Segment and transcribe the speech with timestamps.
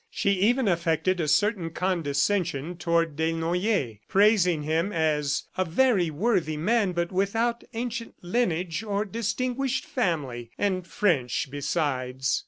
[0.09, 6.93] She even affected a certain condescension toward Desnoyers, praising him as "a very worthy man,
[6.93, 12.39] but without ancient lineage or distinguished family and French, besides."